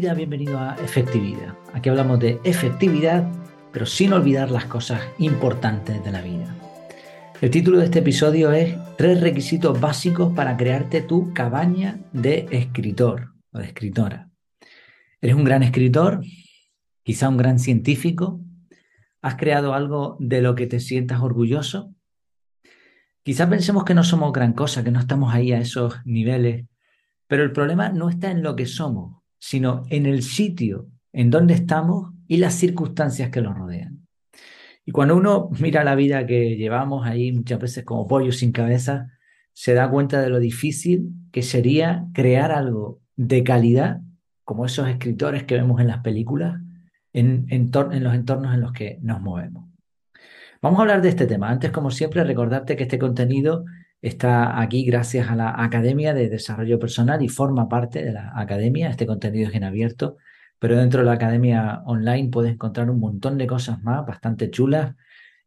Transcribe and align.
bienvenido 0.00 0.58
a 0.58 0.76
Efectividad. 0.76 1.54
Aquí 1.74 1.90
hablamos 1.90 2.18
de 2.18 2.40
efectividad, 2.42 3.30
pero 3.70 3.84
sin 3.84 4.14
olvidar 4.14 4.50
las 4.50 4.64
cosas 4.64 5.02
importantes 5.18 6.02
de 6.02 6.10
la 6.10 6.22
vida. 6.22 6.56
El 7.42 7.50
título 7.50 7.78
de 7.78 7.84
este 7.84 7.98
episodio 7.98 8.50
es 8.50 8.74
Tres 8.96 9.20
requisitos 9.20 9.78
básicos 9.78 10.32
para 10.32 10.56
crearte 10.56 11.02
tu 11.02 11.34
cabaña 11.34 11.98
de 12.12 12.48
escritor 12.50 13.34
o 13.52 13.58
de 13.58 13.66
escritora. 13.66 14.30
¿Eres 15.20 15.36
un 15.36 15.44
gran 15.44 15.62
escritor? 15.62 16.22
¿Quizá 17.02 17.28
un 17.28 17.36
gran 17.36 17.58
científico? 17.58 18.40
¿Has 19.20 19.36
creado 19.36 19.74
algo 19.74 20.16
de 20.18 20.40
lo 20.40 20.54
que 20.54 20.66
te 20.66 20.80
sientas 20.80 21.20
orgulloso? 21.20 21.94
Quizá 23.22 23.50
pensemos 23.50 23.84
que 23.84 23.94
no 23.94 24.02
somos 24.02 24.32
gran 24.32 24.54
cosa, 24.54 24.82
que 24.82 24.90
no 24.90 24.98
estamos 24.98 25.34
ahí 25.34 25.52
a 25.52 25.60
esos 25.60 25.94
niveles, 26.06 26.64
pero 27.26 27.42
el 27.42 27.52
problema 27.52 27.90
no 27.90 28.08
está 28.08 28.30
en 28.30 28.42
lo 28.42 28.56
que 28.56 28.64
somos, 28.64 29.19
sino 29.40 29.82
en 29.88 30.06
el 30.06 30.22
sitio 30.22 30.86
en 31.12 31.30
donde 31.30 31.54
estamos 31.54 32.12
y 32.28 32.36
las 32.36 32.54
circunstancias 32.54 33.30
que 33.30 33.42
nos 33.42 33.58
rodean. 33.58 34.06
Y 34.84 34.92
cuando 34.92 35.16
uno 35.16 35.50
mira 35.58 35.82
la 35.82 35.96
vida 35.96 36.26
que 36.26 36.56
llevamos 36.56 37.06
ahí 37.06 37.32
muchas 37.32 37.58
veces 37.58 37.84
como 37.84 38.06
pollo 38.06 38.30
sin 38.30 38.52
cabeza, 38.52 39.08
se 39.52 39.74
da 39.74 39.90
cuenta 39.90 40.22
de 40.22 40.30
lo 40.30 40.38
difícil 40.38 41.10
que 41.32 41.42
sería 41.42 42.06
crear 42.14 42.52
algo 42.52 43.00
de 43.16 43.42
calidad, 43.42 44.00
como 44.44 44.66
esos 44.66 44.88
escritores 44.88 45.44
que 45.44 45.56
vemos 45.56 45.80
en 45.80 45.88
las 45.88 45.98
películas, 45.98 46.60
en, 47.12 47.46
en, 47.50 47.70
en 47.92 48.04
los 48.04 48.14
entornos 48.14 48.54
en 48.54 48.60
los 48.60 48.72
que 48.72 48.98
nos 49.02 49.20
movemos. 49.20 49.68
Vamos 50.62 50.78
a 50.78 50.82
hablar 50.82 51.02
de 51.02 51.08
este 51.08 51.26
tema. 51.26 51.50
Antes, 51.50 51.70
como 51.70 51.90
siempre, 51.90 52.22
recordarte 52.24 52.76
que 52.76 52.82
este 52.84 52.98
contenido 52.98 53.64
Está 54.02 54.60
aquí 54.62 54.84
gracias 54.84 55.28
a 55.28 55.36
la 55.36 55.62
Academia 55.62 56.14
de 56.14 56.30
Desarrollo 56.30 56.78
Personal 56.78 57.22
y 57.22 57.28
forma 57.28 57.68
parte 57.68 58.02
de 58.02 58.12
la 58.12 58.32
Academia. 58.34 58.88
Este 58.88 59.06
contenido 59.06 59.50
es 59.50 59.54
en 59.54 59.64
abierto, 59.64 60.16
pero 60.58 60.76
dentro 60.76 61.00
de 61.00 61.06
la 61.06 61.12
Academia 61.12 61.82
Online 61.84 62.30
puedes 62.30 62.52
encontrar 62.52 62.88
un 62.90 62.98
montón 62.98 63.36
de 63.36 63.46
cosas 63.46 63.82
más 63.82 64.06
bastante 64.06 64.50
chulas. 64.50 64.96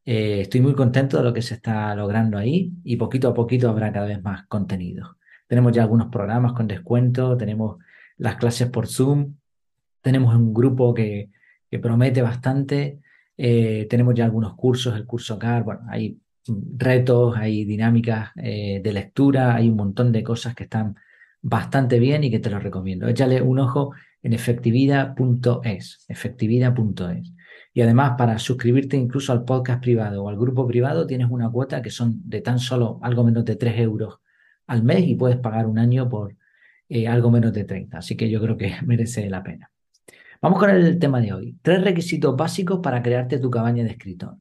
Eh, 0.05 0.41
estoy 0.41 0.61
muy 0.61 0.75
contento 0.75 1.17
de 1.17 1.23
lo 1.23 1.33
que 1.33 1.41
se 1.41 1.55
está 1.55 1.95
logrando 1.95 2.37
ahí 2.37 2.73
y 2.83 2.97
poquito 2.97 3.29
a 3.29 3.33
poquito 3.33 3.69
habrá 3.69 3.91
cada 3.91 4.05
vez 4.05 4.21
más 4.21 4.45
contenido. 4.47 5.17
Tenemos 5.47 5.71
ya 5.73 5.81
algunos 5.81 6.09
programas 6.09 6.53
con 6.53 6.67
descuento, 6.67 7.35
tenemos 7.37 7.77
las 8.17 8.35
clases 8.35 8.69
por 8.69 8.87
Zoom, 8.87 9.35
tenemos 10.01 10.35
un 10.35 10.53
grupo 10.53 10.93
que, 10.93 11.31
promete 11.81 12.21
bastante, 12.21 12.99
eh, 13.35 13.87
tenemos 13.89 14.13
ya 14.13 14.25
algunos 14.25 14.53
cursos, 14.55 14.95
el 14.95 15.07
curso 15.07 15.39
CAR, 15.39 15.63
bueno, 15.63 15.81
hay 15.89 16.19
retos, 16.47 17.35
hay 17.37 17.65
dinámicas 17.65 18.31
eh, 18.35 18.81
de 18.83 18.93
lectura, 18.93 19.55
hay 19.55 19.69
un 19.69 19.75
montón 19.75 20.11
de 20.11 20.23
cosas 20.23 20.55
que 20.55 20.63
están 20.63 20.95
bastante 21.41 21.99
bien 21.99 22.23
y 22.23 22.31
que 22.31 22.39
te 22.39 22.49
los 22.49 22.63
recomiendo. 22.63 23.07
Échale 23.07 23.41
un 23.41 23.59
ojo 23.59 23.93
en 24.21 24.33
efectividad.es, 24.33 26.05
efectividad.es. 26.07 27.33
Y 27.73 27.81
además, 27.81 28.13
para 28.17 28.37
suscribirte 28.39 28.97
incluso 28.97 29.33
al 29.33 29.43
podcast 29.43 29.81
privado 29.81 30.23
o 30.23 30.29
al 30.29 30.37
grupo 30.37 30.67
privado, 30.67 31.07
tienes 31.07 31.27
una 31.29 31.49
cuota 31.49 31.81
que 31.81 31.89
son 31.89 32.21
de 32.23 32.41
tan 32.41 32.59
solo 32.59 32.99
algo 33.01 33.23
menos 33.23 33.45
de 33.45 33.55
3 33.55 33.79
euros 33.79 34.19
al 34.67 34.83
mes 34.83 35.07
y 35.07 35.15
puedes 35.15 35.37
pagar 35.37 35.65
un 35.65 35.79
año 35.79 36.07
por 36.07 36.35
eh, 36.87 37.07
algo 37.07 37.31
menos 37.31 37.53
de 37.53 37.63
30. 37.63 37.97
Así 37.97 38.15
que 38.15 38.29
yo 38.29 38.41
creo 38.41 38.57
que 38.57 38.75
merece 38.85 39.29
la 39.29 39.43
pena. 39.43 39.71
Vamos 40.41 40.59
con 40.59 40.69
el 40.69 40.99
tema 40.99 41.21
de 41.21 41.33
hoy. 41.33 41.57
Tres 41.61 41.83
requisitos 41.83 42.35
básicos 42.35 42.79
para 42.81 43.01
crearte 43.01 43.39
tu 43.39 43.49
cabaña 43.49 43.83
de 43.83 43.91
escritor. 43.91 44.37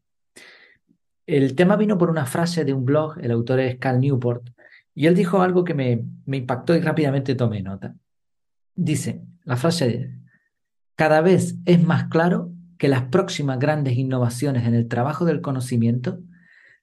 El 1.27 1.55
tema 1.55 1.77
vino 1.77 1.98
por 1.98 2.11
una 2.11 2.27
frase 2.27 2.65
de 2.65 2.73
un 2.73 2.84
blog, 2.84 3.19
el 3.20 3.31
autor 3.31 3.61
es 3.61 3.78
Cal 3.78 4.01
Newport, 4.01 4.48
y 4.95 5.06
él 5.06 5.15
dijo 5.15 5.41
algo 5.41 5.64
que 5.64 5.75
me, 5.75 6.05
impactó 6.27 6.74
y 6.74 6.80
rápidamente 6.80 7.35
tomé 7.35 7.63
nota. 7.63 7.95
Dice, 8.74 9.23
la 9.45 9.57
frase 9.57 10.11
cada 10.96 11.20
vez 11.20 11.57
es 11.64 11.83
más 11.83 12.08
claro 12.08 12.52
que 12.79 12.89
las 12.89 13.05
próximas 13.05 13.58
grandes 13.58 13.96
innovaciones 13.96 14.67
en 14.67 14.74
el 14.74 14.89
trabajo 14.89 15.24
del 15.24 15.41
conocimiento 15.41 16.19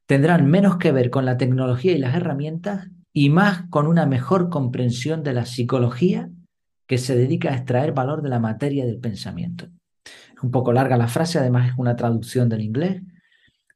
tendrán 0.05 0.49
menos 0.49 0.77
que 0.77 0.91
ver 0.91 1.09
con 1.09 1.25
la 1.25 1.37
tecnología 1.37 1.91
y 1.91 1.99
las 1.99 2.15
herramientas 2.15 2.89
y 3.13 3.29
más 3.29 3.63
con 3.69 3.85
una 3.85 4.05
mejor 4.05 4.49
comprensión 4.49 5.23
de 5.23 5.33
la 5.33 5.45
psicología 5.45 6.29
que 6.87 6.97
se 6.97 7.15
dedica 7.15 7.51
a 7.51 7.55
extraer 7.55 7.91
valor 7.91 8.21
de 8.21 8.29
la 8.29 8.39
materia 8.39 8.85
del 8.85 8.99
pensamiento. 8.99 9.67
Es 10.05 10.41
un 10.41 10.51
poco 10.51 10.73
larga 10.73 10.97
la 10.97 11.07
frase, 11.07 11.37
además 11.37 11.69
es 11.69 11.77
una 11.77 11.95
traducción 11.95 12.49
del 12.49 12.61
inglés, 12.61 13.03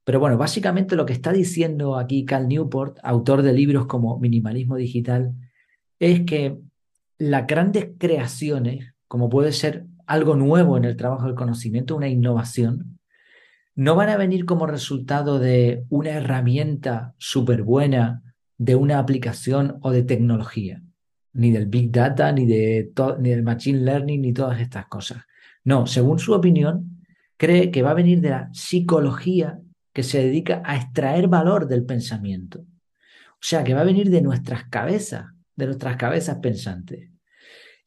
pero 0.03 0.19
bueno, 0.19 0.37
básicamente 0.37 0.95
lo 0.95 1.05
que 1.05 1.13
está 1.13 1.31
diciendo 1.31 1.97
aquí 1.97 2.25
Cal 2.25 2.47
Newport, 2.47 2.97
autor 3.03 3.41
de 3.41 3.53
libros 3.53 3.85
como 3.85 4.19
Minimalismo 4.19 4.75
Digital, 4.75 5.33
es 5.99 6.21
que 6.21 6.59
las 7.17 7.47
grandes 7.47 7.91
creaciones, 7.97 8.93
como 9.07 9.29
puede 9.29 9.53
ser 9.53 9.85
algo 10.05 10.35
nuevo 10.35 10.75
en 10.77 10.83
el 10.83 10.97
trabajo 10.97 11.25
del 11.25 11.35
conocimiento, 11.35 11.95
una 11.95 12.09
innovación, 12.09 12.99
no 13.75 13.95
van 13.95 14.09
a 14.09 14.17
venir 14.17 14.45
como 14.45 14.67
resultado 14.67 15.39
de 15.39 15.85
una 15.89 16.11
herramienta 16.11 17.15
súper 17.17 17.63
buena, 17.63 18.21
de 18.57 18.75
una 18.75 18.99
aplicación 18.99 19.77
o 19.81 19.91
de 19.91 20.03
tecnología, 20.03 20.83
ni 21.31 21.51
del 21.51 21.67
Big 21.67 21.91
Data, 21.91 22.31
ni, 22.31 22.45
de 22.45 22.91
ni 23.19 23.29
del 23.29 23.43
Machine 23.43 23.79
Learning, 23.79 24.21
ni 24.21 24.33
todas 24.33 24.59
estas 24.59 24.85
cosas. 24.87 25.23
No, 25.63 25.87
según 25.87 26.19
su 26.19 26.33
opinión, 26.33 27.03
cree 27.37 27.71
que 27.71 27.81
va 27.81 27.91
a 27.91 27.95
venir 27.95 28.21
de 28.21 28.29
la 28.29 28.49
psicología 28.53 29.59
que 29.93 30.03
se 30.03 30.23
dedica 30.23 30.61
a 30.65 30.75
extraer 30.75 31.27
valor 31.27 31.67
del 31.67 31.85
pensamiento. 31.85 32.59
O 32.59 33.45
sea, 33.45 33.63
que 33.63 33.73
va 33.73 33.81
a 33.81 33.85
venir 33.85 34.09
de 34.09 34.21
nuestras 34.21 34.65
cabezas, 34.65 35.25
de 35.55 35.67
nuestras 35.67 35.95
cabezas 35.97 36.39
pensantes. 36.39 37.09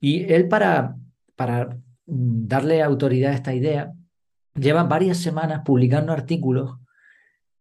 Y 0.01 0.33
él 0.33 0.49
para, 0.49 0.97
para 1.35 1.77
mm, 2.07 2.47
darle 2.47 2.83
autoridad 2.83 3.33
a 3.33 3.35
esta 3.35 3.55
idea, 3.55 3.93
lleva 4.55 4.85
varias 4.85 5.19
semanas 5.19 5.63
publicando 5.65 6.13
artículos 6.13 6.79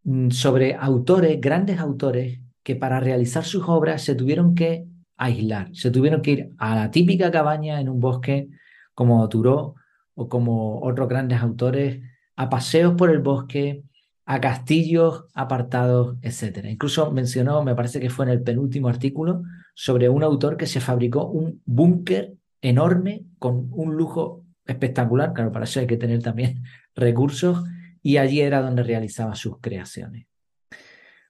mm, 0.04 0.30
sobre 0.30 0.76
autores, 0.76 1.40
grandes 1.42 1.80
autores, 1.80 2.40
que 2.64 2.76
para 2.76 3.00
realizar 3.00 3.44
sus 3.44 3.64
obras 3.68 4.04
se 4.04 4.16
tuvieron 4.16 4.56
que 4.56 4.86
aislar, 5.18 5.70
se 5.74 5.92
tuvieron 5.92 6.22
que 6.22 6.32
ir 6.32 6.52
a 6.58 6.76
la 6.76 6.92
típica 6.92 7.32
cabaña 7.32 7.80
en 7.80 7.90
un 7.90 8.00
bosque 8.00 8.50
como 8.94 9.28
Turó 9.30 9.76
o 10.16 10.28
como 10.30 10.82
otros 10.82 11.08
grandes 11.08 11.42
autores, 11.42 12.02
a 12.36 12.50
paseos 12.50 12.96
por 12.96 13.10
el 13.10 13.20
bosque, 13.20 13.84
a 14.26 14.42
castillos 14.42 15.26
apartados, 15.34 16.18
etc. 16.22 16.66
Incluso 16.66 17.12
mencionó, 17.12 17.64
me 17.64 17.76
parece 17.76 18.00
que 18.00 18.10
fue 18.10 18.26
en 18.26 18.32
el 18.32 18.42
penúltimo 18.42 18.90
artículo, 18.90 19.44
sobre 19.76 20.10
un 20.10 20.24
autor 20.24 20.58
que 20.58 20.66
se 20.66 20.82
fabricó 20.82 21.28
un 21.28 21.62
búnker 21.66 22.34
enorme 22.62 23.26
con 23.38 23.70
un 23.72 23.96
lujo 23.96 24.44
espectacular, 24.66 25.34
claro, 25.34 25.52
para 25.52 25.66
eso 25.66 25.80
hay 25.80 25.88
que 25.88 25.98
tener 25.98 26.24
también 26.24 26.64
recursos, 26.96 27.64
y 28.02 28.18
allí 28.18 28.42
era 28.42 28.62
donde 28.62 28.84
realizaba 28.84 29.36
sus 29.36 29.60
creaciones. 29.60 30.28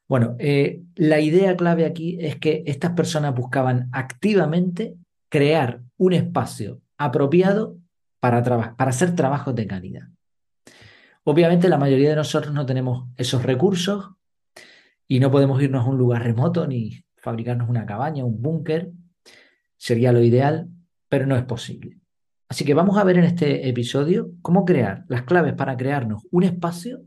Bueno, 0.07 0.35
eh, 0.39 0.81
la 0.95 1.19
idea 1.19 1.55
clave 1.57 1.85
aquí 1.85 2.17
es 2.21 2.37
que 2.37 2.63
estas 2.67 2.91
personas 2.91 3.33
buscaban 3.33 3.89
activamente 3.91 4.95
crear 5.29 5.81
un 5.97 6.13
espacio 6.13 6.81
apropiado 6.97 7.77
para, 8.19 8.43
para 8.75 8.89
hacer 8.89 9.15
trabajos 9.15 9.55
de 9.55 9.67
calidad. 9.67 10.03
Obviamente 11.27 11.69
la 11.69 11.79
mayoría 11.79 12.11
de 12.11 12.15
nosotros 12.15 12.53
no 12.53 12.67
tenemos 12.67 13.09
esos 13.17 13.41
recursos 13.41 14.11
y 15.07 15.19
no 15.19 15.31
podemos 15.31 15.61
irnos 15.61 15.83
a 15.83 15.89
un 15.89 15.97
lugar 15.97 16.23
remoto 16.23 16.67
ni 16.67 17.03
fabricarnos 17.17 17.67
una 17.67 17.87
cabaña, 17.87 18.23
un 18.23 18.39
búnker. 18.39 18.91
Sería 19.75 20.11
lo 20.11 20.21
ideal, 20.21 20.69
pero 21.09 21.25
no 21.25 21.35
es 21.35 21.43
posible. 21.43 21.97
Así 22.47 22.63
que 22.63 22.75
vamos 22.75 22.99
a 22.99 23.03
ver 23.03 23.17
en 23.17 23.23
este 23.23 23.67
episodio 23.67 24.33
cómo 24.43 24.65
crear 24.65 25.03
las 25.07 25.23
claves 25.23 25.53
para 25.53 25.75
crearnos 25.75 26.27
un 26.29 26.43
espacio 26.43 27.01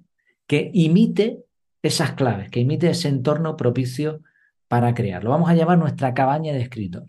que 0.48 0.72
imite 0.74 1.44
esas 1.80 2.12
claves, 2.14 2.50
que 2.50 2.58
imite 2.58 2.90
ese 2.90 3.06
entorno 3.06 3.56
propicio 3.56 4.22
para 4.66 4.94
crearlo. 4.94 5.30
Vamos 5.30 5.48
a 5.48 5.54
llamar 5.54 5.78
nuestra 5.78 6.12
cabaña 6.12 6.52
de 6.52 6.62
escritor. 6.62 7.04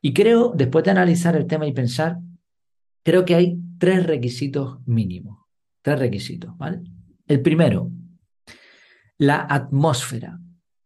Y 0.00 0.14
creo, 0.14 0.54
después 0.56 0.82
de 0.82 0.92
analizar 0.92 1.36
el 1.36 1.46
tema 1.46 1.66
y 1.66 1.74
pensar, 1.74 2.16
creo 3.02 3.26
que 3.26 3.34
hay 3.34 3.58
tres 3.78 4.06
requisitos 4.06 4.78
mínimos. 4.86 5.45
Tres 5.86 6.00
requisitos, 6.00 6.58
¿vale? 6.58 6.80
El 7.28 7.42
primero, 7.42 7.92
la 9.18 9.46
atmósfera. 9.48 10.40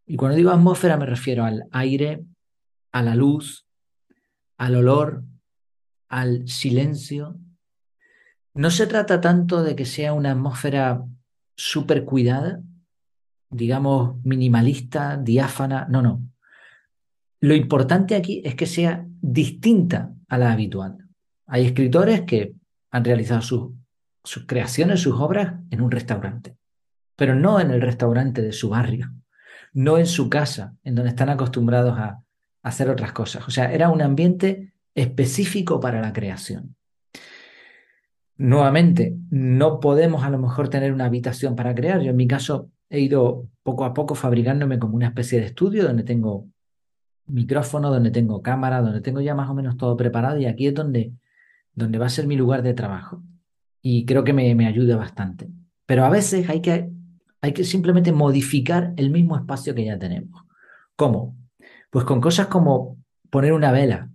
Y 0.04 0.16
cuando 0.16 0.36
digo 0.36 0.50
atmósfera 0.50 0.98
me 0.98 1.06
refiero 1.06 1.42
al 1.42 1.64
aire, 1.72 2.22
a 2.92 3.02
la 3.02 3.14
luz, 3.14 3.66
al 4.58 4.74
olor, 4.74 5.24
al 6.10 6.46
silencio. 6.46 7.38
No 8.52 8.70
se 8.70 8.86
trata 8.86 9.22
tanto 9.22 9.62
de 9.62 9.74
que 9.74 9.86
sea 9.86 10.12
una 10.12 10.32
atmósfera 10.32 11.02
súper 11.56 12.04
cuidada, 12.04 12.60
digamos 13.48 14.22
minimalista, 14.22 15.16
diáfana, 15.16 15.86
no, 15.88 16.02
no. 16.02 16.22
Lo 17.40 17.54
importante 17.54 18.16
aquí 18.16 18.42
es 18.44 18.54
que 18.54 18.66
sea 18.66 19.06
distinta 19.22 20.12
a 20.28 20.36
la 20.36 20.52
habitual. 20.52 21.08
Hay 21.46 21.64
escritores 21.64 22.20
que 22.26 22.52
han 22.90 23.02
realizado 23.02 23.40
sus 23.40 23.80
sus 24.30 24.46
creaciones, 24.46 25.00
sus 25.00 25.18
obras 25.20 25.54
en 25.70 25.80
un 25.80 25.90
restaurante, 25.90 26.56
pero 27.16 27.34
no 27.34 27.58
en 27.58 27.72
el 27.72 27.80
restaurante 27.80 28.42
de 28.42 28.52
su 28.52 28.68
barrio, 28.68 29.12
no 29.72 29.98
en 29.98 30.06
su 30.06 30.30
casa, 30.30 30.76
en 30.84 30.94
donde 30.94 31.10
están 31.10 31.30
acostumbrados 31.30 31.98
a, 31.98 32.22
hacer 32.62 32.90
otras 32.90 33.12
cosas. 33.12 33.48
O 33.48 33.50
sea, 33.50 33.72
era 33.72 33.88
un 33.88 34.02
ambiente 34.02 34.74
específico 34.94 35.80
para 35.80 36.02
la 36.02 36.12
creación. 36.12 36.76
Nuevamente, 38.36 39.16
no 39.30 39.80
podemos 39.80 40.22
a 40.24 40.30
lo 40.30 40.38
mejor 40.38 40.68
tener 40.68 40.92
una 40.92 41.06
habitación 41.06 41.56
para 41.56 41.74
crear. 41.74 42.02
Yo 42.02 42.10
en 42.10 42.16
mi 42.16 42.28
caso 42.28 42.70
he 42.90 43.00
ido 43.00 43.48
poco 43.62 43.86
a 43.86 43.94
poco 43.94 44.14
fabricándome 44.14 44.78
como 44.78 44.94
una 44.94 45.06
especie 45.06 45.40
de 45.40 45.46
estudio 45.46 45.84
donde 45.84 46.02
tengo 46.02 46.46
micrófono, 47.26 47.90
donde 47.90 48.10
tengo 48.10 48.42
cámara, 48.42 48.82
donde 48.82 49.00
tengo 49.00 49.22
ya 49.22 49.34
más 49.34 49.48
o 49.48 49.54
menos 49.54 49.78
todo 49.78 49.96
preparado 49.96 50.38
y 50.38 50.44
aquí 50.44 50.66
es 50.66 50.74
donde, 50.74 51.14
donde 51.72 51.98
va 51.98 52.06
a 52.06 52.10
ser 52.10 52.26
mi 52.26 52.36
lugar 52.36 52.62
de 52.62 52.74
trabajo. 52.74 53.22
Y 53.82 54.04
creo 54.04 54.24
que 54.24 54.32
me, 54.32 54.54
me 54.54 54.66
ayuda 54.66 54.96
bastante. 54.96 55.48
Pero 55.86 56.04
a 56.04 56.10
veces 56.10 56.48
hay 56.48 56.60
que, 56.60 56.90
hay 57.40 57.52
que 57.52 57.64
simplemente 57.64 58.12
modificar 58.12 58.92
el 58.96 59.10
mismo 59.10 59.36
espacio 59.36 59.74
que 59.74 59.84
ya 59.84 59.98
tenemos. 59.98 60.44
¿Cómo? 60.96 61.36
Pues 61.90 62.04
con 62.04 62.20
cosas 62.20 62.46
como 62.46 62.98
poner 63.30 63.52
una 63.52 63.72
vela, 63.72 64.10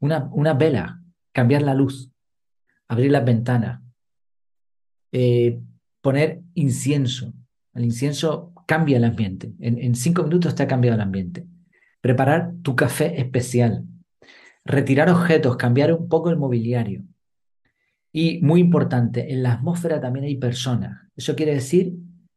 una, 0.00 0.28
una 0.32 0.54
vela, 0.54 1.00
cambiar 1.32 1.62
la 1.62 1.74
luz, 1.74 2.10
abrir 2.88 3.10
las 3.10 3.24
ventanas, 3.24 3.80
eh, 5.12 5.60
poner 6.00 6.42
incienso. 6.54 7.32
El 7.72 7.84
incienso 7.84 8.52
cambia 8.66 8.96
el 8.96 9.04
ambiente. 9.04 9.54
En, 9.60 9.78
en 9.78 9.94
cinco 9.94 10.22
minutos 10.22 10.54
te 10.54 10.62
ha 10.62 10.68
cambiado 10.68 10.96
el 10.96 11.00
ambiente 11.00 11.46
preparar 12.04 12.52
tu 12.60 12.76
café 12.76 13.18
especial, 13.18 13.86
retirar 14.62 15.08
objetos, 15.08 15.56
cambiar 15.56 15.90
un 15.94 16.06
poco 16.10 16.28
el 16.28 16.36
mobiliario. 16.36 17.02
Y 18.16 18.40
muy 18.42 18.60
importante, 18.60 19.32
en 19.32 19.42
la 19.42 19.54
atmósfera 19.54 20.00
también 20.00 20.24
hay 20.26 20.36
personas. 20.36 21.08
Eso 21.16 21.34
quiere 21.34 21.54
decir 21.54 21.96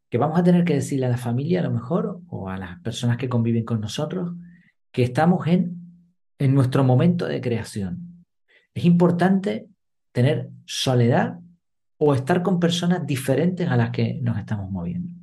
que 0.10 0.18
vamos 0.18 0.40
a 0.40 0.44
tener 0.44 0.64
que 0.64 0.74
decirle 0.74 1.06
a 1.06 1.10
la 1.10 1.18
familia 1.18 1.60
a 1.60 1.64
lo 1.64 1.72
mejor 1.72 2.22
o 2.30 2.50
a 2.50 2.58
las 2.58 2.80
personas 2.80 3.18
que 3.18 3.30
conviven 3.30 3.64
con 3.64 3.80
nosotros 3.80 4.34
que 4.92 5.04
estamos 5.04 5.46
en, 5.46 5.78
en 6.40 6.56
nuestro 6.56 6.84
momento 6.84 7.28
de 7.28 7.42
creación. 7.42 8.26
Es 8.74 8.86
importante 8.86 9.68
tener 10.12 10.50
soledad 10.66 11.40
o 11.98 12.16
estar 12.16 12.42
con 12.42 12.60
personas 12.60 13.06
diferentes 13.06 13.70
a 13.70 13.78
las 13.78 13.92
que 13.92 14.20
nos 14.24 14.40
estamos 14.40 14.72
moviendo. 14.72 15.14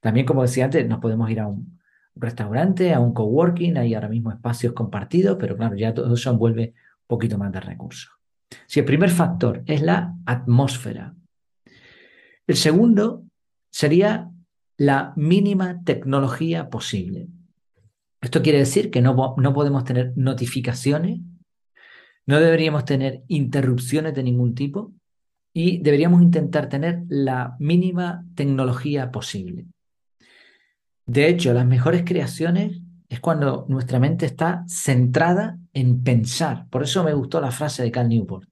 También, 0.00 0.24
como 0.24 0.40
decía 0.40 0.64
antes, 0.64 0.88
nos 0.88 1.00
podemos 1.00 1.30
ir 1.30 1.40
a 1.40 1.46
un, 1.46 1.78
restaurante, 2.14 2.94
a 2.94 3.00
un 3.00 3.12
coworking, 3.12 3.76
hay 3.76 3.94
ahora 3.94 4.08
mismo 4.08 4.30
espacios 4.30 4.72
compartidos, 4.72 5.36
pero 5.38 5.56
claro, 5.56 5.76
ya 5.76 5.92
todo 5.92 6.14
eso 6.14 6.30
envuelve 6.30 6.74
un 6.74 7.06
poquito 7.06 7.38
más 7.38 7.52
de 7.52 7.60
recursos. 7.60 8.19
Si 8.66 8.80
el 8.80 8.86
primer 8.86 9.10
factor 9.10 9.62
es 9.66 9.82
la 9.82 10.14
atmósfera, 10.26 11.14
el 12.46 12.56
segundo 12.56 13.24
sería 13.70 14.30
la 14.76 15.12
mínima 15.16 15.82
tecnología 15.84 16.68
posible. 16.68 17.28
Esto 18.20 18.42
quiere 18.42 18.58
decir 18.58 18.90
que 18.90 19.00
no, 19.00 19.34
no 19.36 19.54
podemos 19.54 19.84
tener 19.84 20.12
notificaciones, 20.16 21.20
no 22.26 22.40
deberíamos 22.40 22.84
tener 22.84 23.22
interrupciones 23.28 24.14
de 24.14 24.22
ningún 24.22 24.54
tipo 24.54 24.92
y 25.52 25.78
deberíamos 25.78 26.22
intentar 26.22 26.68
tener 26.68 27.02
la 27.08 27.56
mínima 27.58 28.24
tecnología 28.34 29.10
posible. 29.10 29.66
De 31.06 31.28
hecho, 31.28 31.52
las 31.52 31.66
mejores 31.66 32.04
creaciones 32.04 32.80
es 33.08 33.20
cuando 33.20 33.66
nuestra 33.68 33.98
mente 33.98 34.26
está 34.26 34.64
centrada 34.68 35.58
en 35.72 36.02
pensar. 36.02 36.68
Por 36.68 36.82
eso 36.82 37.04
me 37.04 37.14
gustó 37.14 37.40
la 37.40 37.50
frase 37.50 37.82
de 37.82 37.90
Cal 37.90 38.08
Newport. 38.08 38.48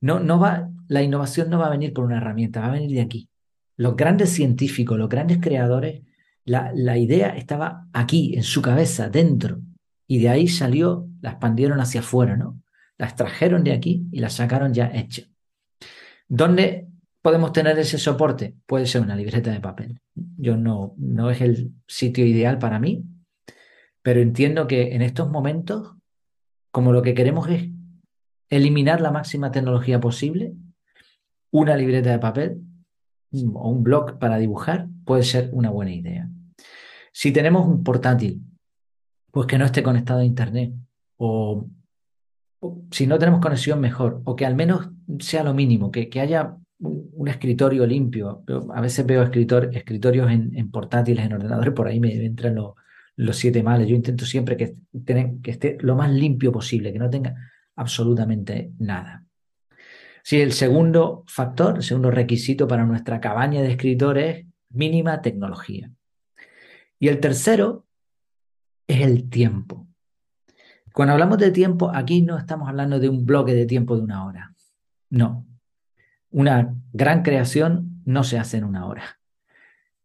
No, 0.00 0.20
no 0.20 0.38
va, 0.38 0.70
la 0.88 1.02
innovación 1.02 1.50
no 1.50 1.58
va 1.58 1.66
a 1.66 1.70
venir 1.70 1.92
por 1.92 2.04
una 2.04 2.18
herramienta, 2.18 2.60
va 2.60 2.68
a 2.68 2.72
venir 2.72 2.90
de 2.90 3.00
aquí. 3.00 3.28
Los 3.76 3.96
grandes 3.96 4.30
científicos, 4.30 4.98
los 4.98 5.08
grandes 5.08 5.38
creadores, 5.40 6.02
la, 6.44 6.96
idea 6.96 7.30
estaba 7.30 7.88
aquí, 7.92 8.34
en 8.36 8.42
su 8.42 8.62
cabeza, 8.62 9.08
dentro. 9.08 9.60
Y 10.06 10.20
de 10.20 10.28
ahí 10.28 10.48
salió, 10.48 11.08
la 11.20 11.30
expandieron 11.30 11.80
hacia 11.80 12.00
afuera, 12.00 12.36
¿no? 12.36 12.62
La 12.98 13.06
extrajeron 13.06 13.64
de 13.64 13.72
aquí 13.72 14.06
y 14.12 14.20
la 14.20 14.30
sacaron 14.30 14.72
ya 14.72 14.86
hecha. 14.94 15.24
¿Dónde 16.28 16.88
podemos 17.20 17.52
tener 17.52 17.78
ese 17.78 17.98
soporte? 17.98 18.54
Puede 18.64 18.86
ser 18.86 19.02
una 19.02 19.16
libreta 19.16 19.50
de 19.50 19.60
papel. 19.60 20.00
Yo 20.14 20.56
no, 20.56 20.94
no 20.96 21.30
es 21.30 21.40
el 21.40 21.72
sitio 21.86 22.24
ideal 22.24 22.58
para 22.58 22.78
mí, 22.78 23.04
pero 24.02 24.20
entiendo 24.20 24.68
que 24.68 24.94
en 24.94 25.02
estos 25.02 25.28
momentos, 25.28 25.95
como 26.76 26.92
lo 26.92 27.00
que 27.00 27.14
queremos 27.14 27.48
es 27.48 27.70
eliminar 28.50 29.00
la 29.00 29.10
máxima 29.10 29.50
tecnología 29.50 29.98
posible, 29.98 30.52
una 31.50 31.74
libreta 31.74 32.10
de 32.10 32.18
papel 32.18 32.60
o 33.54 33.70
un 33.70 33.82
blog 33.82 34.18
para 34.18 34.36
dibujar 34.36 34.86
puede 35.06 35.22
ser 35.22 35.48
una 35.54 35.70
buena 35.70 35.94
idea. 35.94 36.28
Si 37.12 37.32
tenemos 37.32 37.66
un 37.66 37.82
portátil, 37.82 38.42
pues 39.30 39.46
que 39.46 39.56
no 39.56 39.64
esté 39.64 39.82
conectado 39.82 40.20
a 40.20 40.26
Internet, 40.26 40.74
o, 41.16 41.66
si 42.90 43.06
no 43.06 43.18
tenemos 43.18 43.40
conexión 43.40 43.80
mejor, 43.80 44.20
o 44.26 44.36
que 44.36 44.44
al 44.44 44.54
menos 44.54 44.90
sea 45.18 45.44
lo 45.44 45.54
mínimo, 45.54 45.90
que, 45.90 46.10
que 46.10 46.20
haya 46.20 46.58
un 46.78 47.26
escritorio 47.26 47.86
limpio. 47.86 48.44
A 48.74 48.82
veces 48.82 49.06
veo 49.06 49.22
escritorios 49.22 50.30
en, 50.30 50.70
portátiles, 50.70 51.24
en 51.24 51.32
ordenadores, 51.32 51.72
por 51.72 51.88
ahí 51.88 52.00
me 52.00 52.12
entran 52.22 52.56
los 52.56 52.74
siete 53.32 53.62
males. 53.62 53.88
Yo 53.88 53.96
intento 53.96 54.24
siempre 54.24 54.56
que, 54.56 54.76
que 55.42 55.50
esté 55.50 55.78
lo 55.80 55.96
más 55.96 56.10
limpio 56.10 56.52
posible, 56.52 56.92
que 56.92 56.98
no 56.98 57.10
tenga 57.10 57.34
absolutamente 57.76 58.72
nada. 58.78 59.24
Sí, 60.22 60.40
el 60.40 60.52
segundo 60.52 61.24
factor, 61.28 61.76
el 61.76 61.82
segundo 61.82 62.10
requisito 62.10 62.66
para 62.66 62.84
nuestra 62.84 63.20
cabaña 63.20 63.62
de 63.62 63.70
escritores 63.70 64.38
es 64.38 64.46
mínima 64.70 65.22
tecnología. 65.22 65.90
Y 66.98 67.08
el 67.08 67.20
tercero 67.20 67.86
es 68.88 69.02
el 69.02 69.28
tiempo. 69.30 69.86
Cuando 70.92 71.12
hablamos 71.12 71.38
de 71.38 71.50
tiempo, 71.50 71.90
aquí 71.94 72.22
no 72.22 72.38
estamos 72.38 72.68
hablando 72.68 72.98
de 72.98 73.08
un 73.08 73.24
bloque 73.24 73.54
de 73.54 73.66
tiempo 73.66 73.96
de 73.96 74.02
una 74.02 74.26
hora. 74.26 74.54
No, 75.10 75.46
una 76.30 76.74
gran 76.92 77.22
creación 77.22 78.02
no 78.04 78.24
se 78.24 78.38
hace 78.38 78.56
en 78.56 78.64
una 78.64 78.86
hora. 78.86 79.20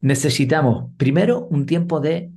Necesitamos 0.01 0.91
primero 0.97 1.47
un 1.47 1.65
tiempo 1.65 1.99
de 1.99 2.31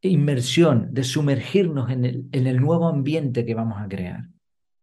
inmersión, 0.00 0.88
de 0.92 1.04
sumergirnos 1.04 1.90
en 1.90 2.04
el, 2.04 2.28
en 2.32 2.46
el 2.46 2.60
nuevo 2.60 2.88
ambiente 2.88 3.44
que 3.44 3.54
vamos 3.54 3.80
a 3.80 3.88
crear. 3.88 4.28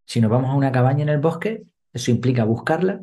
Si 0.04 0.20
nos 0.20 0.30
vamos 0.30 0.50
a 0.50 0.54
una 0.54 0.72
cabaña 0.72 1.02
en 1.02 1.08
el 1.08 1.20
bosque, 1.20 1.64
eso 1.92 2.10
implica 2.10 2.44
buscarla, 2.44 3.00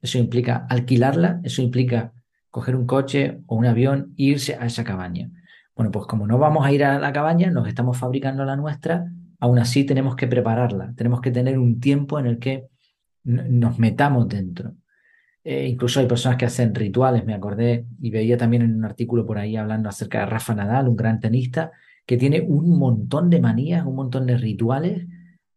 eso 0.00 0.18
implica 0.18 0.66
alquilarla, 0.68 1.40
eso 1.42 1.62
implica 1.62 2.12
coger 2.50 2.76
un 2.76 2.86
coche 2.86 3.40
o 3.46 3.56
un 3.56 3.66
avión 3.66 4.14
e 4.16 4.24
irse 4.24 4.54
a 4.54 4.66
esa 4.66 4.84
cabaña. 4.84 5.30
Bueno, 5.74 5.90
pues 5.90 6.06
como 6.06 6.26
no 6.26 6.38
vamos 6.38 6.66
a 6.66 6.72
ir 6.72 6.84
a 6.84 6.98
la 6.98 7.12
cabaña, 7.12 7.50
nos 7.50 7.68
estamos 7.68 7.96
fabricando 7.96 8.44
la 8.44 8.56
nuestra, 8.56 9.06
aún 9.38 9.58
así 9.58 9.84
tenemos 9.84 10.16
que 10.16 10.26
prepararla, 10.26 10.92
tenemos 10.96 11.20
que 11.20 11.30
tener 11.30 11.58
un 11.58 11.80
tiempo 11.80 12.18
en 12.18 12.26
el 12.26 12.38
que 12.38 12.66
nos 13.24 13.78
metamos 13.78 14.28
dentro. 14.28 14.74
Eh, 15.42 15.68
incluso 15.68 16.00
hay 16.00 16.06
personas 16.06 16.36
que 16.36 16.44
hacen 16.44 16.74
rituales, 16.74 17.24
me 17.24 17.34
acordé 17.34 17.86
y 18.00 18.10
veía 18.10 18.36
también 18.36 18.62
en 18.62 18.76
un 18.76 18.84
artículo 18.84 19.24
por 19.24 19.38
ahí 19.38 19.56
hablando 19.56 19.88
acerca 19.88 20.20
de 20.20 20.26
Rafa 20.26 20.54
Nadal, 20.54 20.88
un 20.88 20.96
gran 20.96 21.18
tenista, 21.18 21.72
que 22.06 22.16
tiene 22.16 22.40
un 22.40 22.78
montón 22.78 23.30
de 23.30 23.40
manías, 23.40 23.86
un 23.86 23.94
montón 23.96 24.26
de 24.26 24.36
rituales 24.36 25.06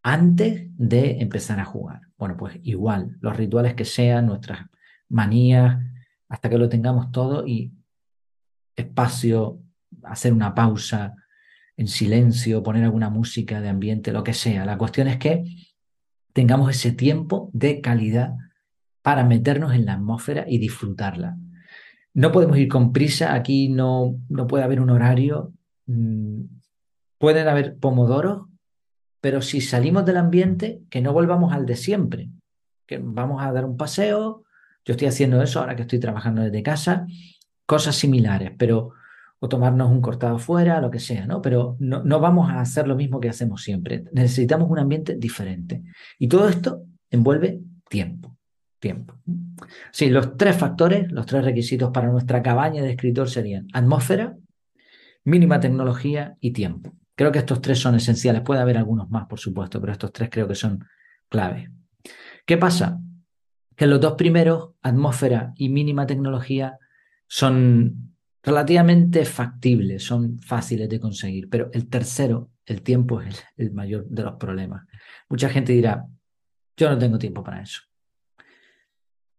antes 0.01 0.67
de 0.77 1.21
empezar 1.21 1.59
a 1.59 1.65
jugar. 1.65 2.01
Bueno, 2.17 2.37
pues 2.37 2.59
igual, 2.63 3.17
los 3.19 3.35
rituales 3.35 3.73
que 3.73 3.85
sean, 3.85 4.27
nuestras 4.27 4.67
manías, 5.09 5.79
hasta 6.29 6.49
que 6.49 6.57
lo 6.57 6.69
tengamos 6.69 7.11
todo 7.11 7.45
y 7.45 7.73
espacio, 8.75 9.59
hacer 10.03 10.33
una 10.33 10.55
pausa 10.55 11.15
en 11.75 11.87
silencio, 11.87 12.63
poner 12.63 12.83
alguna 12.83 13.09
música 13.09 13.61
de 13.61 13.69
ambiente, 13.69 14.11
lo 14.11 14.23
que 14.23 14.33
sea. 14.33 14.65
La 14.65 14.77
cuestión 14.77 15.07
es 15.07 15.17
que 15.17 15.43
tengamos 16.33 16.69
ese 16.69 16.91
tiempo 16.91 17.49
de 17.53 17.81
calidad 17.81 18.33
para 19.03 19.23
meternos 19.25 19.75
en 19.75 19.85
la 19.85 19.93
atmósfera 19.93 20.45
y 20.47 20.57
disfrutarla. 20.57 21.37
No 22.15 22.31
podemos 22.31 22.57
ir 22.57 22.69
con 22.69 22.91
prisa, 22.91 23.35
aquí 23.35 23.69
no, 23.69 24.15
no 24.29 24.47
puede 24.47 24.63
haber 24.63 24.79
un 24.81 24.89
horario, 24.89 25.53
mm, 25.85 26.41
pueden 27.19 27.47
haber 27.47 27.77
pomodoros, 27.77 28.47
pero 29.21 29.41
si 29.41 29.61
salimos 29.61 30.05
del 30.05 30.17
ambiente, 30.17 30.81
que 30.89 31.01
no 31.01 31.13
volvamos 31.13 31.53
al 31.53 31.65
de 31.65 31.75
siempre, 31.75 32.29
que 32.87 32.97
vamos 32.97 33.43
a 33.43 33.51
dar 33.51 33.65
un 33.65 33.77
paseo, 33.77 34.43
yo 34.85 34.93
estoy 34.93 35.07
haciendo 35.07 35.41
eso 35.41 35.59
ahora 35.59 35.75
que 35.75 35.83
estoy 35.83 35.99
trabajando 35.99 36.41
desde 36.41 36.63
casa, 36.63 37.05
cosas 37.65 37.95
similares, 37.95 38.51
pero 38.57 38.91
o 39.39 39.49
tomarnos 39.49 39.91
un 39.91 40.01
cortado 40.01 40.39
fuera, 40.39 40.79
lo 40.79 40.89
que 40.89 40.99
sea, 40.99 41.25
¿no? 41.25 41.41
Pero 41.41 41.75
no, 41.79 42.01
no 42.03 42.21
vamos 42.21 42.49
a 42.49 42.61
hacer 42.61 42.87
lo 42.87 42.95
mismo 42.95 43.19
que 43.19 43.27
hacemos 43.27 43.61
siempre. 43.61 44.05
Necesitamos 44.13 44.69
un 44.69 44.79
ambiente 44.79 45.17
diferente. 45.17 45.83
Y 46.17 46.29
todo 46.29 46.47
esto 46.47 46.83
envuelve 47.09 47.59
tiempo. 47.89 48.37
Tiempo. 48.83 49.17
Sí, 49.93 50.09
los 50.09 50.35
tres 50.35 50.57
factores, 50.57 51.09
los 51.09 51.25
tres 51.25 51.45
requisitos 51.45 51.89
para 51.91 52.09
nuestra 52.09 52.43
cabaña 52.43 52.81
de 52.83 52.89
escritor 52.89 53.29
serían 53.29 53.65
atmósfera, 53.71 54.35
mínima 55.23 55.61
tecnología 55.61 56.35
y 56.41 56.51
tiempo. 56.51 56.93
Creo 57.15 57.31
que 57.31 57.39
estos 57.39 57.61
tres 57.61 57.79
son 57.79 57.95
esenciales. 57.95 58.41
Puede 58.41 58.59
haber 58.59 58.77
algunos 58.77 59.09
más, 59.09 59.25
por 59.27 59.39
supuesto, 59.39 59.79
pero 59.79 59.93
estos 59.93 60.11
tres 60.11 60.29
creo 60.29 60.49
que 60.49 60.55
son 60.55 60.83
clave. 61.29 61.71
¿Qué 62.45 62.57
pasa? 62.57 62.99
Que 63.73 63.87
los 63.87 64.01
dos 64.01 64.15
primeros, 64.15 64.71
atmósfera 64.81 65.53
y 65.55 65.69
mínima 65.69 66.05
tecnología, 66.05 66.77
son 67.25 68.17
relativamente 68.43 69.23
factibles, 69.23 70.03
son 70.03 70.41
fáciles 70.41 70.89
de 70.89 70.99
conseguir, 70.99 71.47
pero 71.49 71.69
el 71.71 71.87
tercero, 71.87 72.49
el 72.65 72.81
tiempo, 72.81 73.21
es 73.21 73.45
el, 73.55 73.67
el 73.67 73.71
mayor 73.71 74.05
de 74.09 74.23
los 74.23 74.35
problemas. 74.35 74.85
Mucha 75.29 75.47
gente 75.47 75.71
dirá, 75.71 76.05
yo 76.75 76.89
no 76.89 76.97
tengo 76.97 77.17
tiempo 77.17 77.41
para 77.41 77.61
eso. 77.61 77.79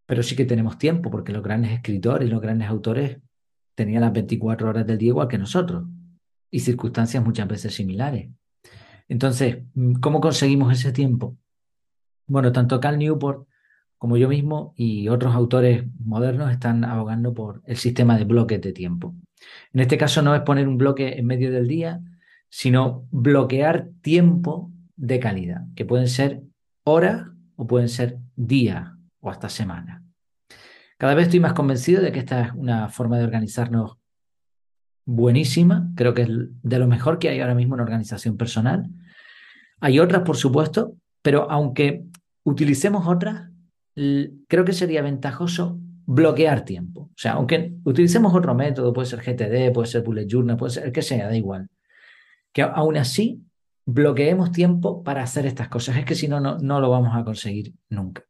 Pero 0.06 0.22
sí 0.22 0.36
que 0.36 0.44
tenemos 0.44 0.78
tiempo, 0.78 1.10
porque 1.10 1.32
los 1.32 1.42
grandes 1.42 1.72
escritores 1.72 2.28
y 2.28 2.30
los 2.30 2.40
grandes 2.40 2.68
autores 2.68 3.18
tenían 3.74 4.02
las 4.02 4.12
24 4.12 4.68
horas 4.68 4.86
del 4.86 4.98
día 4.98 5.08
igual 5.08 5.28
que 5.28 5.38
nosotros, 5.38 5.86
y 6.50 6.60
circunstancias 6.60 7.24
muchas 7.24 7.48
veces 7.48 7.74
similares. 7.74 8.30
Entonces, 9.08 9.58
¿cómo 10.00 10.20
conseguimos 10.20 10.72
ese 10.72 10.92
tiempo? 10.92 11.36
Bueno, 12.26 12.52
tanto 12.52 12.80
Cal 12.80 12.98
Newport 12.98 13.48
como 13.98 14.16
yo 14.16 14.28
mismo 14.28 14.74
y 14.76 15.08
otros 15.08 15.34
autores 15.34 15.84
modernos 15.98 16.50
están 16.50 16.84
abogando 16.84 17.34
por 17.34 17.62
el 17.66 17.76
sistema 17.76 18.18
de 18.18 18.24
bloques 18.24 18.60
de 18.60 18.72
tiempo. 18.72 19.14
En 19.72 19.80
este 19.80 19.98
caso 19.98 20.22
no 20.22 20.34
es 20.34 20.42
poner 20.42 20.68
un 20.68 20.78
bloque 20.78 21.18
en 21.18 21.26
medio 21.26 21.50
del 21.50 21.68
día, 21.68 22.00
sino 22.48 23.06
bloquear 23.10 23.88
tiempo 24.00 24.70
de 24.96 25.20
calidad, 25.20 25.62
que 25.74 25.84
pueden 25.84 26.08
ser 26.08 26.42
horas 26.84 27.26
o 27.56 27.66
pueden 27.66 27.88
ser 27.88 28.18
días 28.36 28.90
o 29.24 29.30
hasta 29.30 29.48
semanas. 29.48 30.02
Cada 30.98 31.14
vez 31.14 31.26
estoy 31.26 31.40
más 31.40 31.54
convencido 31.54 32.02
de 32.02 32.12
que 32.12 32.20
esta 32.20 32.40
es 32.42 32.52
una 32.52 32.88
forma 32.88 33.18
de 33.18 33.24
organizarnos 33.24 33.98
buenísima, 35.04 35.90
creo 35.96 36.14
que 36.14 36.22
es 36.22 36.28
de 36.28 36.78
lo 36.78 36.86
mejor 36.86 37.18
que 37.18 37.28
hay 37.28 37.40
ahora 37.40 37.54
mismo 37.54 37.74
en 37.74 37.80
organización 37.80 38.36
personal. 38.36 38.88
Hay 39.80 39.98
otras, 39.98 40.22
por 40.22 40.36
supuesto, 40.36 40.96
pero 41.20 41.50
aunque 41.50 42.04
utilicemos 42.44 43.06
otras, 43.06 43.50
creo 43.94 44.64
que 44.64 44.72
sería 44.72 45.02
ventajoso 45.02 45.78
bloquear 46.06 46.64
tiempo. 46.64 47.02
O 47.02 47.16
sea, 47.16 47.32
aunque 47.32 47.74
utilicemos 47.84 48.34
otro 48.34 48.54
método, 48.54 48.92
puede 48.92 49.08
ser 49.08 49.20
GTD, 49.20 49.72
puede 49.72 49.88
ser 49.88 50.02
Bullet 50.02 50.26
Journal, 50.26 50.56
puede 50.56 50.72
ser 50.72 50.84
el 50.86 50.92
que 50.92 51.02
sea, 51.02 51.26
da 51.26 51.36
igual. 51.36 51.68
Que 52.52 52.62
aún 52.62 52.96
así 52.96 53.42
bloqueemos 53.86 54.52
tiempo 54.52 55.02
para 55.02 55.22
hacer 55.22 55.46
estas 55.46 55.68
cosas. 55.68 55.96
Es 55.96 56.04
que 56.04 56.14
si 56.14 56.28
no, 56.28 56.40
no, 56.40 56.80
lo 56.80 56.90
vamos 56.90 57.14
a 57.14 57.24
conseguir 57.24 57.74
nunca. 57.88 58.22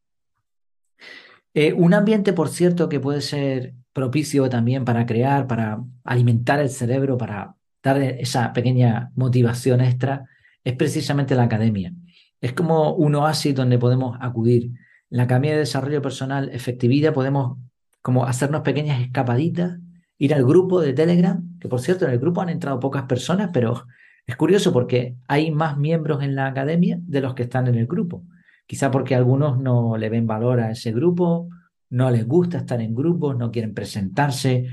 Eh, 1.54 1.72
un 1.72 1.94
ambiente, 1.94 2.32
por 2.32 2.48
cierto, 2.48 2.88
que 2.88 3.00
puede 3.00 3.20
ser 3.20 3.74
propicio 3.92 4.48
también 4.48 4.84
para 4.84 5.06
crear, 5.06 5.46
para 5.46 5.82
alimentar 6.02 6.60
el 6.60 6.68
cerebro, 6.68 7.16
para 7.16 7.56
dar 7.82 8.02
esa 8.02 8.52
pequeña 8.52 9.12
motivación 9.14 9.80
extra, 9.80 10.26
es 10.64 10.74
precisamente 10.74 11.34
la 11.34 11.44
academia. 11.44 11.92
Es 12.40 12.52
como 12.52 12.94
un 12.94 13.14
oasis 13.14 13.54
donde 13.54 13.78
podemos 13.78 14.18
acudir 14.20 14.72
la 15.10 15.24
Academia 15.24 15.52
de 15.52 15.58
Desarrollo 15.58 16.02
Personal 16.02 16.50
Efectividad 16.52 17.14
podemos 17.14 17.58
como 18.02 18.26
hacernos 18.26 18.62
pequeñas 18.62 19.00
escapaditas, 19.00 19.78
ir 20.18 20.34
al 20.34 20.44
grupo 20.44 20.80
de 20.80 20.92
Telegram, 20.92 21.56
que 21.58 21.68
por 21.68 21.80
cierto 21.80 22.04
en 22.04 22.10
el 22.10 22.18
grupo 22.18 22.42
han 22.42 22.50
entrado 22.50 22.80
pocas 22.80 23.04
personas, 23.04 23.50
pero 23.52 23.86
es 24.26 24.36
curioso 24.36 24.72
porque 24.72 25.16
hay 25.28 25.50
más 25.50 25.78
miembros 25.78 26.22
en 26.22 26.34
la 26.34 26.46
academia 26.46 26.98
de 27.00 27.20
los 27.20 27.34
que 27.34 27.44
están 27.44 27.66
en 27.68 27.76
el 27.76 27.86
grupo. 27.86 28.24
Quizá 28.66 28.90
porque 28.90 29.14
algunos 29.14 29.58
no 29.58 29.96
le 29.96 30.08
ven 30.08 30.26
valor 30.26 30.60
a 30.60 30.70
ese 30.70 30.92
grupo, 30.92 31.48
no 31.90 32.10
les 32.10 32.26
gusta 32.26 32.58
estar 32.58 32.80
en 32.80 32.94
grupos, 32.94 33.36
no 33.36 33.50
quieren 33.50 33.74
presentarse, 33.74 34.66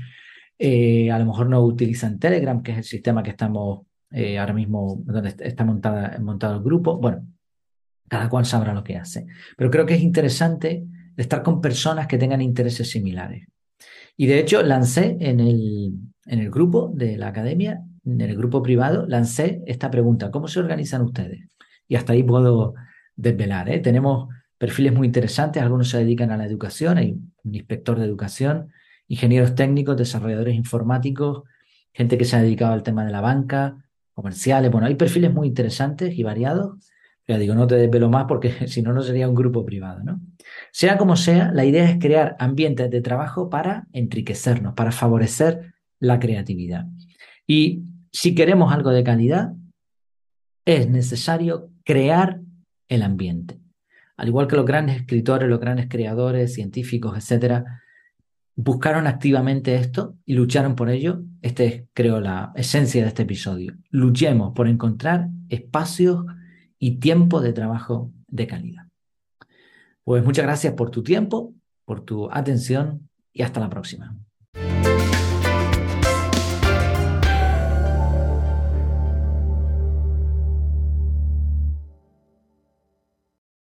eh, 0.58 1.10
a 1.10 1.18
lo 1.18 1.26
mejor 1.26 1.48
no 1.48 1.60
utilizan 1.62 2.18
Telegram, 2.18 2.62
que 2.62 2.72
es 2.72 2.78
el 2.78 2.84
sistema 2.84 3.22
que 3.22 3.30
estamos 3.30 3.86
eh, 4.10 4.38
ahora 4.38 4.54
mismo, 4.54 5.02
donde 5.04 5.34
está 5.38 5.64
montada, 5.64 6.18
montado 6.20 6.56
el 6.56 6.62
grupo. 6.62 6.98
Bueno, 6.98 7.26
cada 8.08 8.28
cual 8.28 8.44
sabrá 8.44 8.74
lo 8.74 8.84
que 8.84 8.96
hace. 8.96 9.26
Pero 9.56 9.70
creo 9.70 9.86
que 9.86 9.94
es 9.94 10.02
interesante 10.02 10.84
estar 11.16 11.42
con 11.42 11.60
personas 11.60 12.06
que 12.06 12.18
tengan 12.18 12.40
intereses 12.40 12.90
similares. 12.90 13.46
Y 14.16 14.26
de 14.26 14.38
hecho 14.38 14.62
lancé 14.62 15.16
en 15.20 15.40
el, 15.40 15.94
en 16.26 16.38
el 16.38 16.50
grupo 16.50 16.92
de 16.94 17.16
la 17.16 17.28
academia, 17.28 17.82
en 18.04 18.20
el 18.20 18.36
grupo 18.36 18.62
privado, 18.62 19.06
lancé 19.06 19.62
esta 19.66 19.90
pregunta, 19.90 20.30
¿cómo 20.30 20.48
se 20.48 20.60
organizan 20.60 21.02
ustedes? 21.02 21.48
Y 21.88 21.96
hasta 21.96 22.12
ahí 22.12 22.22
puedo 22.22 22.74
desvelar. 23.22 23.68
¿eh? 23.70 23.78
Tenemos 23.78 24.28
perfiles 24.58 24.92
muy 24.92 25.06
interesantes, 25.06 25.62
algunos 25.62 25.88
se 25.88 25.98
dedican 25.98 26.30
a 26.30 26.36
la 26.36 26.46
educación, 26.46 26.98
hay 26.98 27.12
un 27.44 27.54
inspector 27.54 27.98
de 27.98 28.04
educación, 28.04 28.70
ingenieros 29.08 29.54
técnicos, 29.54 29.96
desarrolladores 29.96 30.54
informáticos, 30.54 31.42
gente 31.92 32.16
que 32.16 32.24
se 32.24 32.36
ha 32.36 32.42
dedicado 32.42 32.72
al 32.72 32.82
tema 32.82 33.04
de 33.04 33.12
la 33.12 33.20
banca, 33.20 33.76
comerciales, 34.14 34.70
bueno, 34.70 34.86
hay 34.86 34.94
perfiles 34.94 35.32
muy 35.32 35.48
interesantes 35.48 36.16
y 36.16 36.22
variados 36.22 36.78
ya 37.26 37.38
digo, 37.38 37.54
no 37.54 37.66
te 37.66 37.76
desvelo 37.76 38.10
más 38.10 38.26
porque 38.26 38.52
si 38.68 38.82
no, 38.82 38.92
no 38.92 39.02
sería 39.02 39.28
un 39.28 39.34
grupo 39.34 39.64
privado, 39.64 40.02
¿no? 40.02 40.20
Sea 40.72 40.98
como 40.98 41.16
sea, 41.16 41.52
la 41.52 41.64
idea 41.64 41.88
es 41.88 41.98
crear 41.98 42.36
ambientes 42.38 42.90
de 42.90 43.00
trabajo 43.00 43.48
para 43.48 43.86
enriquecernos, 43.92 44.74
para 44.74 44.92
favorecer 44.92 45.74
la 45.98 46.18
creatividad. 46.18 46.86
Y 47.46 47.82
si 48.10 48.34
queremos 48.34 48.72
algo 48.72 48.90
de 48.90 49.04
calidad, 49.04 49.52
es 50.64 50.88
necesario 50.88 51.70
crear 51.84 52.40
el 52.94 53.02
ambiente. 53.02 53.58
Al 54.16 54.28
igual 54.28 54.46
que 54.46 54.56
los 54.56 54.66
grandes 54.66 54.96
escritores, 54.96 55.48
los 55.48 55.60
grandes 55.60 55.88
creadores, 55.88 56.52
científicos, 56.52 57.16
etcétera, 57.16 57.82
buscaron 58.54 59.06
activamente 59.06 59.76
esto 59.76 60.16
y 60.24 60.34
lucharon 60.34 60.76
por 60.76 60.90
ello. 60.90 61.22
Este 61.40 61.66
es, 61.66 61.84
creo, 61.94 62.20
la 62.20 62.52
esencia 62.54 63.02
de 63.02 63.08
este 63.08 63.22
episodio. 63.22 63.74
Luchemos 63.90 64.52
por 64.54 64.68
encontrar 64.68 65.28
espacios 65.48 66.24
y 66.78 66.98
tiempo 66.98 67.40
de 67.40 67.52
trabajo 67.52 68.12
de 68.28 68.46
calidad. 68.46 68.84
Pues 70.04 70.22
muchas 70.24 70.44
gracias 70.44 70.74
por 70.74 70.90
tu 70.90 71.02
tiempo, 71.02 71.54
por 71.84 72.04
tu 72.04 72.30
atención 72.30 73.08
y 73.32 73.42
hasta 73.42 73.60
la 73.60 73.70
próxima. 73.70 74.16